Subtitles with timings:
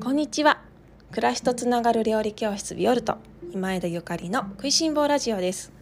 [0.00, 0.60] こんにちは。
[1.10, 3.18] 暮らしとつながる料理教室ビオルト。
[3.52, 5.72] 今枝ゆかりの食いしん坊ラジオです。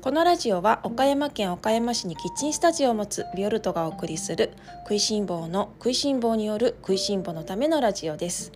[0.00, 4.52] このラジオは岡山県岡山市にキッチンスタジオを持つビオルトがお送りする
[4.84, 8.50] 食いしん坊の食いしん坊による食いしん坊のためのラジオです。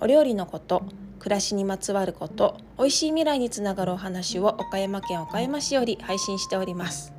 [0.00, 0.82] お料理のこと
[1.18, 7.14] 暮らしにまつわること美味しい未来につながるお話を岡山県岡山市より配信しております。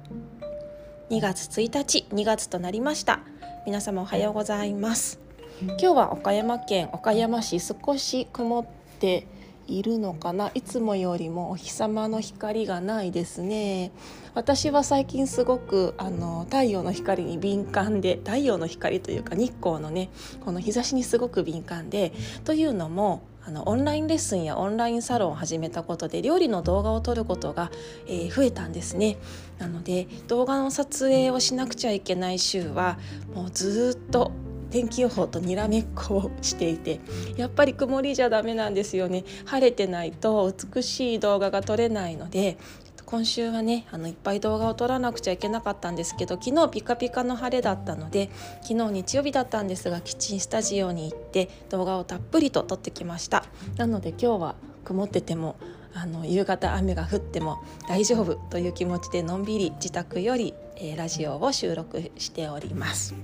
[1.10, 3.22] 2月1日2月となりました。
[3.66, 5.27] 皆様おはようございます。
[5.60, 8.66] 今日は岡山県岡山市少し曇っ
[9.00, 9.26] て
[9.66, 10.52] いるのかな。
[10.54, 13.92] いつもよりもお日様の光がないですね。
[14.36, 20.10] 私は最近すごくあの太陽の光に敏感で太陽の光というか日光のね
[20.46, 22.14] この日差しにすごく敏感で
[22.46, 27.72] というのもあのオンラインレッスンやオンラインサロンを始めたことで料理の動画を撮ることが、
[28.06, 29.18] えー、増えたんですね。
[29.58, 33.00] なので動画の撮影をしなくちゃいけない週は
[33.34, 34.32] もうずっと
[34.70, 37.00] 天気予報とにらめっこをしていて
[37.36, 42.58] やっぱり曇りじゃダメなんですよね晴れてないと美しい動画が撮れないので
[43.06, 48.30] 今週はねあのいっぱい動画を撮らなくちゃいけなかったんですけど昨日ピカピカの晴れだったので
[48.62, 53.46] 昨日日曜日だったんですがキッチンスタジオに行って動画をたっぷりと撮ってきました
[53.78, 55.56] なので今日は曇ってても
[55.94, 63.16] あの夕方雨が降っても大丈夫という気持ちでのんびり自宅より、えー、ラジオを収録しております。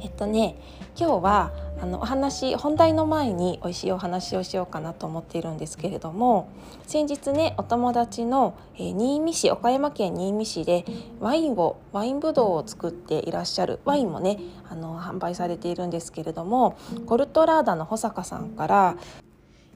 [0.00, 0.56] えっとね
[0.96, 6.48] 今日はあのお話本題の前に美味しいお話をしようかなと思っているんですけれども
[6.86, 10.84] 先日ねお友達の、えー、新見市岡山県新見市で
[11.18, 18.96] ワインをワインブドウを作っていらっしゃるワインもねあの販売されているんですけれどもコルトラーダの保坂さんから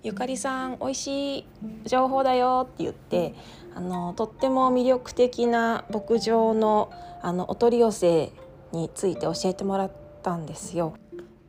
[0.03, 1.47] ゆかりさん美味しい
[1.87, 3.35] 情報だよって言って
[3.75, 8.33] あのとっても魅力的な牧場のあのお取り寄せ
[8.77, 9.91] について教えてもらっ
[10.23, 10.95] たんですよ。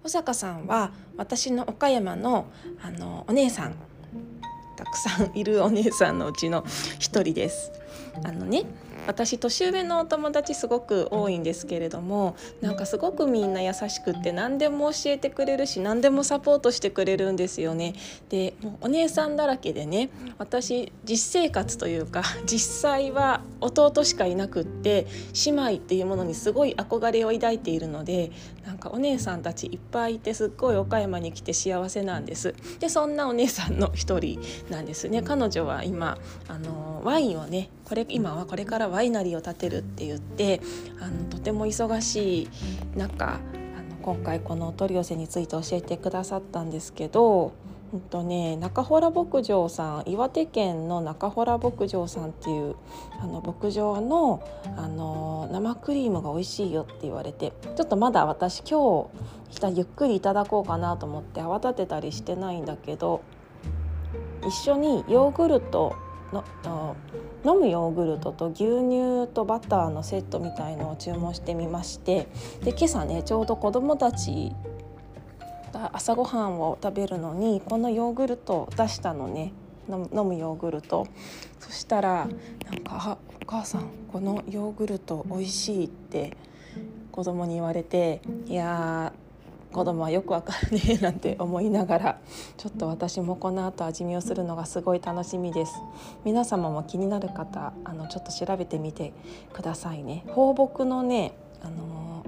[0.04, 2.46] 保坂さんは私の岡山の
[2.82, 3.76] あのお姉さん
[4.78, 6.64] たくさんいるお姉さんのうちの
[7.00, 7.72] 一人です。
[8.24, 8.64] あのね
[9.06, 17.94] 私年上のお友達すごく多いんですけれどもなんかすごくみんな優しくって何でも教えてくれるし何でもサポートしてくれるんですよね。
[18.30, 25.08] でもうお姉さんだらけでね私実生活というか 実際は弟しかいなくって
[25.46, 28.32] 姉妹っていうものにすごい憧れを抱いているので
[28.66, 32.54] なんかお姉さんたちいっぱいいてすっごい岡山に来て幸せなんです。
[32.80, 35.22] でそんなお姉さんの一人なんですね。
[35.22, 40.60] 彼女は今あのワインをねこれ今はこれからワイナリーを建てるって言って
[41.00, 42.50] あのとても忙しい
[42.98, 47.54] 中あの今回このお取り寄せについて教えてくださったんですけど。
[47.94, 52.76] うんとね、中洞牧場さん岩手県の中洞牧場さんっていう
[53.22, 54.44] あの牧場の
[54.76, 59.10] あの生クリームが美味しいよって言われてちょっとまだ私今
[59.50, 63.22] 日ゆっくりいただこうかなと思って泡立てたりしてないんだけど
[64.46, 65.96] 一緒にヨーグルト
[66.34, 72.28] 飲むヨーグルトと牛乳とバターのセットみたいのを注文してみまして
[72.64, 74.52] で今朝ねちょうど子どもたち
[75.74, 79.54] が朝ごはんを食べるのにこのヨーグルトを出したのね。
[79.90, 81.08] 飲むヨーグルト。
[81.60, 82.28] そしたら
[82.66, 86.36] なんか「お母さんこのヨーグルト美味しい」って
[87.12, 89.14] 子供に言われていや
[89.72, 92.20] 子供はよくわかるねなんて思いながら
[92.58, 95.74] ちょっと私もこの後味見をするのがすごい楽しみです
[96.24, 99.14] 皆様も気になる方あのちょっと調べてみて
[99.54, 102.26] くださいね放牧のねあの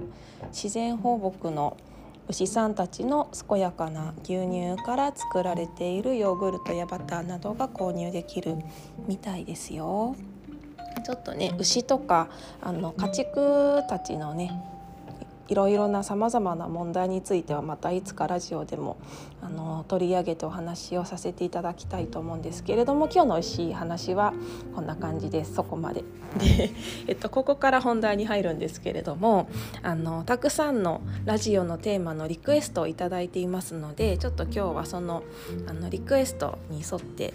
[0.52, 1.76] 自然放牧の
[2.28, 8.56] 牛さんたちの健やかな牛乳から作られているヨーグルトやバターなどが購入できる
[9.08, 10.14] みたいですよ。
[11.04, 12.28] ちょっとね牛とか
[12.60, 14.52] あの家畜たちのね
[15.50, 18.96] いろいろなさまざまな問題についてはまたいつかラジオでも
[19.42, 24.32] あの取り上げてお話をさせていただきたいと思うんですけれども今日の美味しい話は
[24.76, 26.04] こんな感じですそこまで。
[26.38, 26.70] で、
[27.08, 29.48] えっと、ここから本題に入るんですけれども
[29.82, 35.24] あのたくさんのラジオのテーマのリクエストを頂いていますのでちょっと今日はその
[35.66, 37.34] あのリクエストに沿って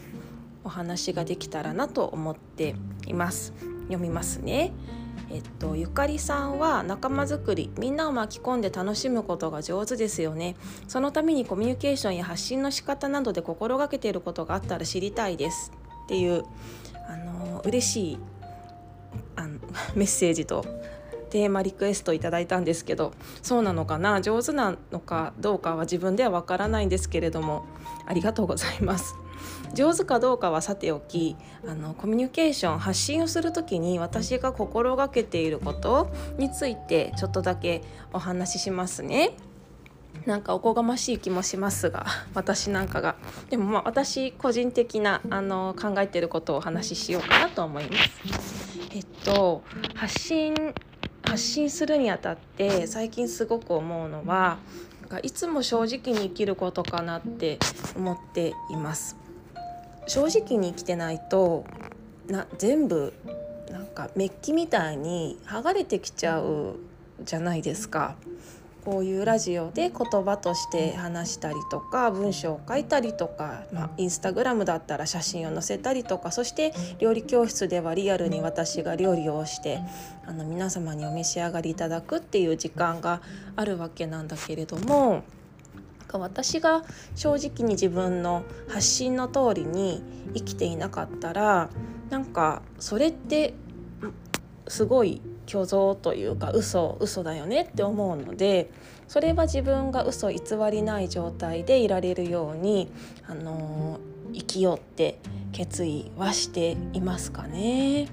[0.64, 2.76] お話ができたらなと思って
[3.06, 3.75] います。
[3.88, 4.74] 読みますね。
[5.32, 10.56] えっと、ゆかりさんは仲間づくりみんなを巻き込んで楽しむことが上手ですよね
[10.88, 15.72] そのためにコミュニケーションや発信の仕方などで心がけていることがあったら知りたいです
[16.06, 16.46] っていう
[17.08, 18.20] あの嬉しい
[19.36, 19.60] あの
[19.96, 20.64] メッセージと
[21.32, 23.12] テーマリクエストいただいたんですけど
[23.42, 24.22] そうなのかな？
[24.22, 27.66] 上手なのかどうかは自分ではわからないんですけれども
[28.06, 29.16] ありがとうございます。
[29.76, 31.36] 上手かどうかはさておき
[31.68, 37.82] あのコミュニケーション発信をする時に私が心がけていることについてちょっとだけ
[38.14, 39.38] お話ししますね。
[40.26, 43.16] なんかおこがましい気もしますが私なんかが
[43.50, 48.80] でもまあ私個人的なあの考えてることをお話ししようかなと思います。
[48.96, 49.62] えっと
[49.94, 50.74] 発信
[51.24, 54.58] 発信するにあたって最近すごく思うのは
[55.02, 57.60] なんかいつも正直に生きることかなって
[57.96, 59.25] 思っています。
[60.08, 61.66] 正直に生きてないと
[62.28, 63.14] な全部
[63.72, 66.78] なんかメッキみたいに剥がれてきちゃう
[67.24, 68.16] じゃないですか。
[68.86, 79.80] こういうラジオで言葉として話したりとか文章を書いたりとか、まあ、インスタグラムだったら写真を載せたりとかそして料理教室ではリアルに私が料理をして
[80.28, 83.22] あの皆様にお召し上がりいただくっていう時間が
[83.56, 85.24] あるわけなんだけれども
[86.18, 86.84] か私が
[87.16, 90.04] 正直に自分の発信の通りに
[90.34, 91.70] 生きていなかったら
[92.10, 93.54] なんかそれって
[94.68, 98.72] すごい虚像というか嘘嘘だよねって思うので
[99.08, 100.40] それは自分が嘘偽
[100.72, 102.92] りない状態でいられるように、
[103.28, 104.00] あの
[104.34, 105.20] 生きようって
[105.52, 108.08] 決意はしていますかね。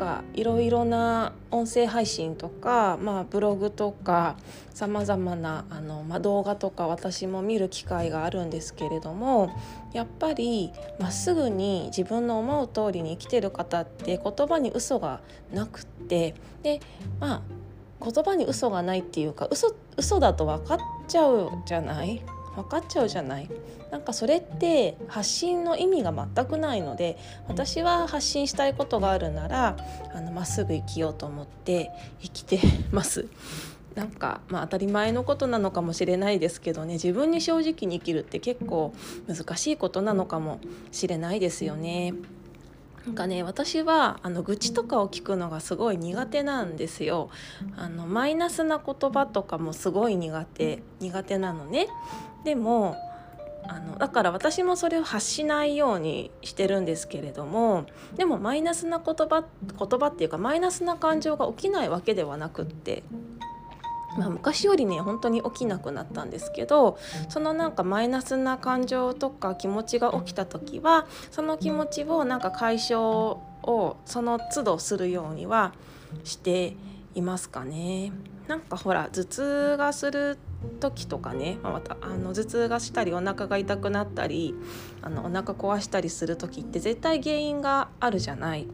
[0.00, 4.36] かいろいろな音声配信とか、まあ、ブログとか
[4.72, 9.50] さまざまなあの、まあ、動画とか私も見る機会があるんですけれども
[9.92, 15.20] やっぱりまっすぐに自分の思う通りに生きてる方って言葉に嘘が
[15.52, 16.80] なくってで
[17.20, 17.42] まあ
[18.02, 22.22] 言葉に嘘がないっていうか嘘嘘だと分かっちゃうじゃない？
[22.56, 23.48] 分かっちゃうじゃない？
[23.90, 27.18] なんかそれって発信の意味が全くないので
[27.48, 29.76] 私は発信したいことがあるなら
[30.14, 32.60] あのまっすぐ生きようと思って生きて
[32.92, 33.26] ます。
[33.94, 38.94] なんかまあ当たり前のことなのかもしれないですけどね自分に正直に生きるって結構
[39.26, 40.60] 難しいことなのかも
[40.92, 42.14] しれないですよね。
[43.06, 47.30] なんかね私はあの愚痴とかを聞くのがすごい苦手なんですよ。
[47.76, 51.88] あのマイナスな言葉とかもすごい苦手苦手なのね。
[52.44, 52.96] でも
[53.64, 59.44] あのだから私もそれを発しないようにしてるんですけれどもでもマイナスな言葉
[59.78, 63.02] 言葉っていうかマイナスな感情が起きないわけではなくって
[64.16, 66.98] まあ、昔よりね本当に起きなくなったんですけど
[67.28, 75.72] そのなんかマイナスな感情とか気持ちが起きた時はその気持ちをなんか解消をその都度するようには
[76.24, 76.74] して
[77.14, 78.12] いますかね。
[78.48, 80.38] なんかほら頭痛がする
[80.80, 84.54] 時とかね、ま、たあの頭痛がしたりお腹が痛くなったり
[85.02, 88.66] あのお腹壊したりする時って絶対原因があるじゃない。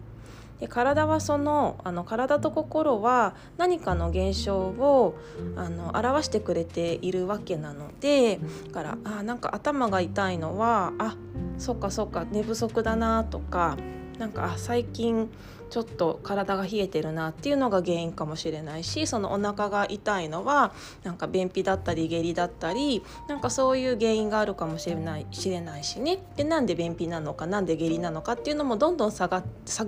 [0.60, 5.14] で体はそのあの体と心は何かの現象を
[5.54, 11.14] あの表してくれているわけなのでだからあなんか頭が痛いのはあ
[11.58, 13.76] そっかそっか寝不足だなとか
[14.18, 15.28] なんか最近
[15.68, 20.72] ちょっと体が冷えてるなっていうのが原因かもしれないしそのお腹が痛いのは
[21.02, 26.18] なんか便秘だったり下痢だったりなんかそういう原因があるかもしれない知れないしね。
[26.36, 29.42] でなんで便秘なのかなんで下痢なのかっていうのもどんどん探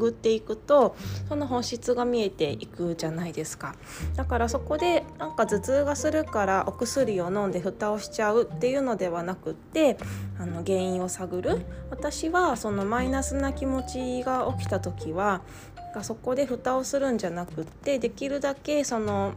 [0.08, 0.96] っていくと
[1.28, 3.74] その本質が見えていくじゃないですか。
[4.16, 9.96] だからそこでなんか頭痛がするからお薬を飲んで蓋をしちゃうっていうのではなくって
[10.38, 11.66] あの原因を探る。
[11.90, 15.42] 私はそのマイナスな気持ちが起きた時は
[15.94, 19.34] がそこで蓋をするんじゃなくってできるだけその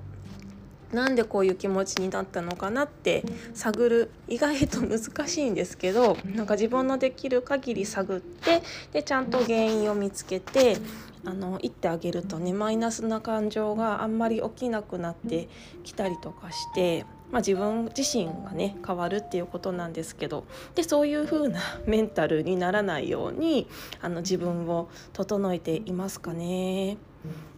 [0.91, 3.23] なんでこういう気持ちになったのかなって
[3.53, 4.11] 探る。
[4.27, 8.61] 意外と難しいんですけどなんか自分のできる限り探って
[8.93, 10.77] でちゃんと原因を見つけて
[11.25, 15.49] あの言ってあげるとねマイナスな感情があんまり起きなくなって
[15.83, 20.45] きたりとかしてまあ、自分自身がね変わるっていうことなんですけど
[20.75, 23.67] でそういう風な メンタルにならないように
[24.01, 26.97] あの自分を整えていますかね。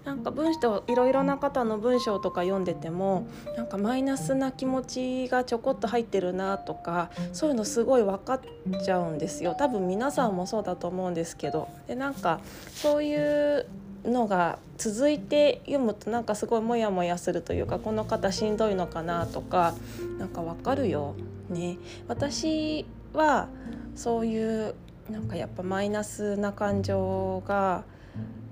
[0.04, 3.26] なんか文章いろいろな方の文章とか読んでても
[3.56, 8.42] なんかマイナスな気持ちがちょこっと入ってるなとかそういうのすごい分かっ
[8.84, 12.42] ちゃうんですよ多分皆さんもそうだと思うんですけどでなんか
[12.74, 13.66] そういう
[14.06, 19.76] のが続いて読むとなんかすごいモヤモヤするというかこの方しんどいのかなとか
[20.20, 21.16] なんかわかるよ。
[21.50, 23.48] ね、私は
[23.96, 24.76] そういう
[25.10, 27.84] なんかやっぱマイナスな感情が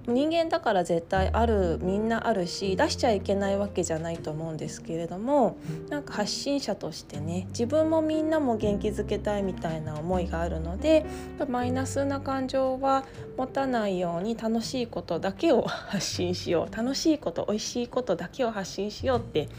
[0.08, 5.58] 人間だから絶対あるみんなあるし出しちゃいけないわけじゃないと思うんですけれども
[5.90, 11.06] なんか発信者としてね自分もみんなも元気づけたいみたいな思いがあるので
[11.48, 13.06] マイナスな感情は
[13.38, 19.50] 持たないように楽しいことだけを発信しよう楽しいこと美味しいことだけを発信しようって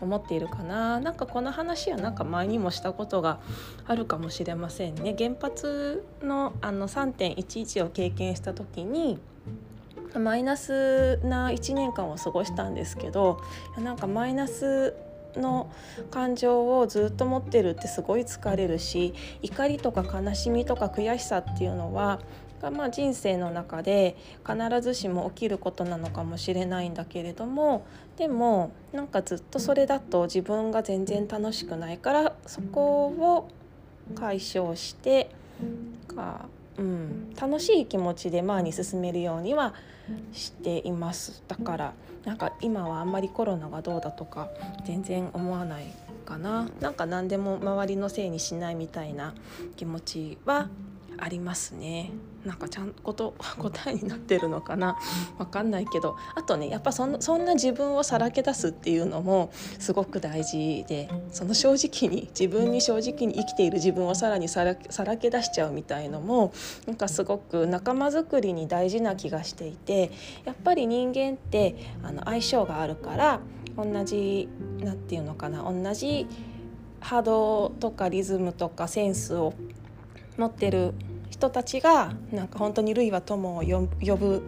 [0.00, 1.00] 思っているかな。
[1.00, 3.40] なんかこの話はなんか前にもしたことが
[3.86, 5.14] あるかもしれませんね。
[5.16, 9.18] 原発のあの3.11を経験した時に
[10.18, 13.40] マイナスな1年間を過ごしたんですけど
[13.78, 14.94] なんかマイナス
[15.36, 15.70] の
[16.10, 22.20] 感情をずっと持ってるってすごい疲れるし怒りとか悲しみとか悔しさっていうのは
[22.72, 24.16] まあ人生の中で
[24.46, 27.84] 必ずしも起きることなのかもしれないんだけれども
[28.16, 33.48] でもなんかずっとそれだと自分が全然楽しくないからそこを
[34.14, 35.30] 解消して
[36.06, 36.46] か、
[36.78, 39.74] うん、楽しい気持ちで前に進めるようには
[40.32, 41.42] しています。
[41.48, 44.48] だからなんか今はあんまりコロナがどうだとか
[44.84, 45.86] 全然思わない
[46.24, 46.68] かな。
[46.80, 49.34] なんか何でも周りのせいにしないみたいな
[49.76, 50.68] 気持ちは
[51.18, 52.10] ありますね。
[52.44, 54.96] なんかちゃんこと 答えになってるのかな？
[55.38, 56.16] わかんないけど。
[56.34, 66.52] あとねやっぱそんそんな自分をさらけ出すっていうのもすごく大事でその正直に自分に正直に生きている自分をさらにさらさらけ出しちゃうみたいのも
[66.86, 70.10] なんかすごく仲間づくりに大事な気がしていて
[70.44, 73.40] やっぱり人間ってあの相性があるから
[73.76, 74.48] 同じ
[74.80, 76.26] 何て言うのかな同じ
[77.00, 79.54] 波動とかリズムとかセンスを
[80.36, 80.94] 持ってる
[81.44, 84.42] 人たちがなんか本当に類は友を呼ぶ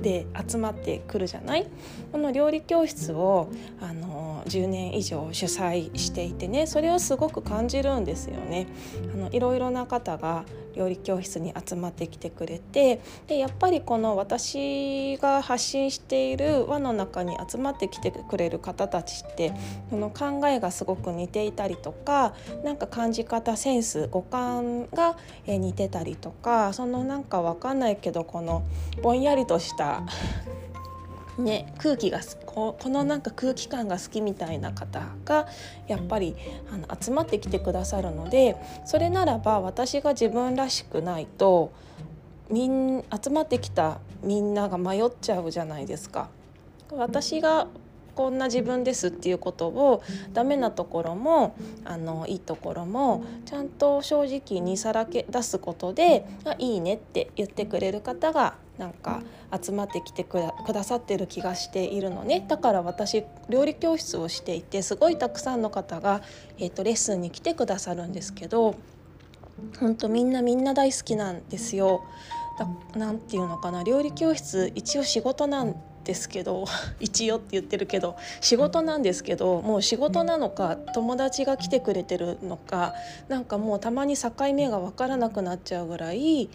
[0.00, 1.66] で集まってくるじゃない？
[2.10, 8.66] この料理教室をあの10年以上主催していてねそれをすごく感じるんですよね。
[9.12, 19.52] あのいろいろな方が料理教室に集まってきてくれてでやっぱりこの私が発信している輪の中に集まってきてくれる方たちって
[19.90, 28.62] その考えがすごく似ていたりとかなんか感じ方センス五感が似てたりとかそのなんか分かんないけどこの
[29.02, 30.02] ぼんやりとした
[31.38, 35.46] ね、空気がここのなんか空気感が好きみたいな方が
[35.88, 36.36] やっぱり
[36.70, 41.72] あの集まってきてくださるのでそれならば私が自分らしくないと
[42.50, 46.28] みん集まってきたみんなが迷っちゃうじゃないですか。
[46.90, 47.66] 私が
[48.14, 50.02] こんな自分ですっていうことを
[50.34, 59.22] ダメなところもあのいいところもちゃんと正直にさらけ出すことで「あいいね」って言ってくれる方がなんか
[59.62, 60.40] 集まってきてく
[60.72, 62.44] ださってる気がしているのね。
[62.48, 66.22] だから私料理教室をしていてすごいたくさんの方が、
[66.58, 68.74] えーと、レッスンに来てくださるんですけど
[69.78, 72.02] 本当みんなみんな大好きなんですよ。
[72.96, 73.82] なんていうのかな。
[73.82, 75.74] 料理教室一応仕事なん
[76.04, 76.64] ですけど
[77.00, 82.94] 一応って言ってるけど仕事なんですけどもう仕事なのか友達が来てくれてるのか
[83.28, 86.50] なんかもうたまに境目が分からなくなっちゃうぐらい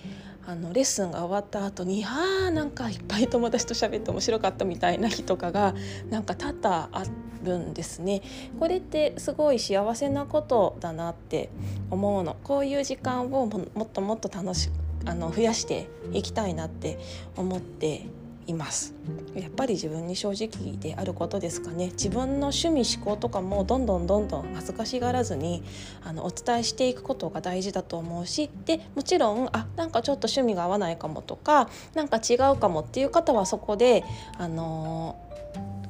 [0.49, 5.75] あのレッスンが終わった後に「あーなんかいっぱい友達と喋って面白かった」みたいな日とかが
[6.09, 7.03] なんか多々あ
[7.43, 8.21] るんですね。
[8.57, 11.49] これってすごい幸せなことだなって
[11.91, 12.37] 思うの。
[12.45, 14.69] こういう時間をもっともっと楽し
[15.05, 16.97] あの増やしていきたいなって
[17.35, 18.05] 思って
[18.47, 18.93] います
[19.35, 25.63] やっぱり自分に正直であることですかね自分の趣味思考とかもどんどんどんどん恥ずかしがらずに
[26.03, 34.03] あのお伝えしていくことが大事だと思うしでもちろんあなんかちょっと趣味が合わないかもとかなんか違うかもっていう方はそこで
[34.37, 35.15] あの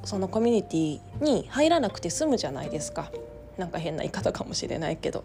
[0.03, 3.11] そのコミュニティに入らなくて済むじゃないですか。
[3.57, 5.23] なんか変な言い方かもしれないけど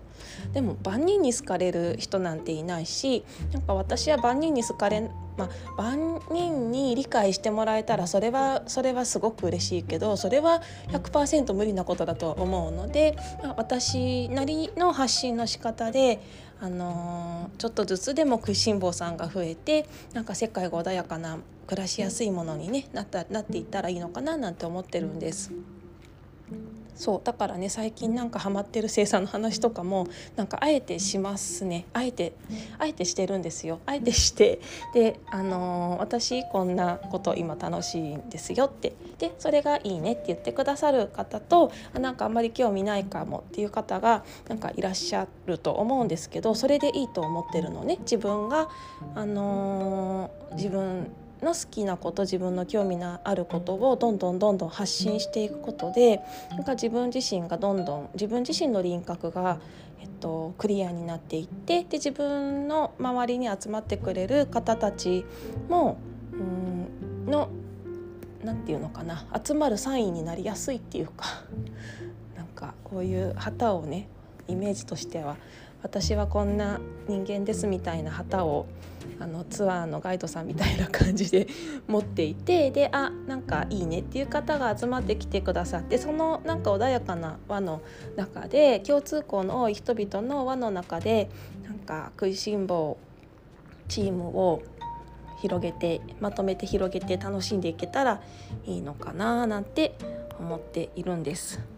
[0.52, 5.48] でも万人に好かれる人なんていないしなんか私は万人に好かれまあ、
[5.78, 16.20] 万人に理解してもらえたらそれはそれはすごく嬉しいけどそれは100%無理なことだと思うので、まあ、私なりの発信の仕方で、
[16.60, 25.50] あのー、ちょっとずつでも食いしん坊さんが増えてなんか世界が穏やかな暮らしやすいものに、ね、なったなっていったらいいのかななんて思ってるんです。
[26.94, 30.06] そうだからね最近なんかハマってる生産の話とかも
[30.36, 31.86] なんかあえてしますね。
[31.92, 32.34] あえて
[32.78, 33.80] あえてしてるんですよ。
[33.86, 34.60] あえてして
[34.94, 38.92] であのー、私こんなこと今楽しいんですよって。
[39.18, 47.98] でそれがいいねって言ってくださる方となんかあんまり興味ないかもっていう方がなんかいらっしゃると思うんですけどそれでいいと思ってるのね。
[48.00, 48.68] 自分が
[49.14, 56.20] あのー、自分の好きなこと自分の興味のあることをどんどんどんどん発信していくことで
[56.50, 59.58] なんか自分自身がどんどん自分自身の輪郭が、
[60.00, 65.24] えっと、クリアになっていってで自分の周りに集まってくれる方たち
[65.68, 65.98] も
[66.32, 67.48] うんの
[68.44, 71.26] 何て言うのかな集まるサインになりやすいっていうか
[72.36, 74.08] なんかこういう旗をね
[74.48, 75.36] イメージとしては
[75.82, 78.66] 私はこんな人間ですみたいな旗を
[79.18, 81.46] あのツアーのガイドさんみたいな感じで
[81.86, 87.82] 持っていてであなんかいいねっていう方が集まってきてくださってそのなんか穏やかな輪の
[88.16, 91.28] 中で共通項の多い人々の輪の中で
[91.64, 92.96] なんか食いしん坊
[93.88, 94.62] チームを
[95.40, 98.22] 広げてまとめて広げて楽しんでいけたら
[98.64, 99.96] いいのかななんて
[100.38, 101.71] 思っているんです。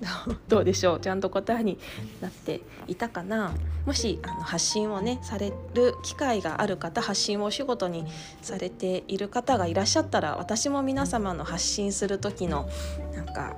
[0.48, 1.00] どうでしょう？
[1.00, 1.78] ちゃんと答えに
[2.20, 3.52] なっていたかな？
[3.86, 8.04] もしあの発信をねされる機会がある方発信をお仕事に
[8.42, 12.68] されている方がいらっしゃったら私も皆様の発信する時の
[13.14, 13.56] なんか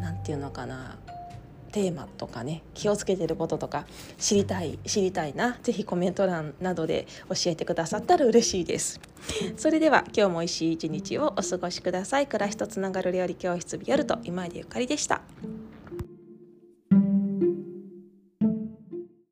[0.00, 0.96] なんていうのかな？
[1.72, 3.86] テーマとかね気をつけてることとか
[4.18, 9.00] 知りたい知りたいな是非コメント欄などで教えてくださったら嬉しいです。
[9.56, 12.26] それでは今日も美味しい一日をお過ごしください。
[12.26, 15.22] 暮らしとつながる料理教室ビオルト今井でゆかりでした。